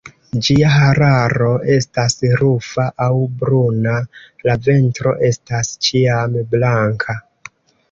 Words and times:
Ĝia 0.45 0.69
hararo 0.75 1.49
estas 1.73 2.15
rufa 2.39 2.87
aŭ 3.05 3.11
bruna; 3.43 3.95
la 4.49 4.57
ventro 4.71 5.15
estas 5.31 5.73
ĉiam 5.89 6.43
blanka. 6.57 7.21